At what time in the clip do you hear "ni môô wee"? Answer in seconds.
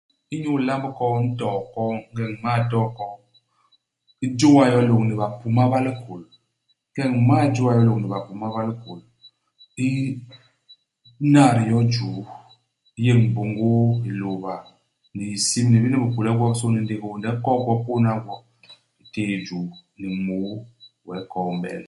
19.99-21.21